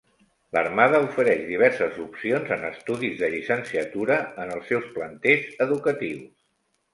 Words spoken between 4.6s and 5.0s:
seus